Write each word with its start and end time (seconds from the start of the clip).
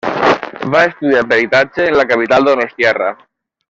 Va 0.75 0.81
estudiar 0.93 1.21
peritatge 1.33 1.87
en 1.91 2.01
la 2.01 2.09
capital 2.15 2.53
donostiarra. 2.53 3.17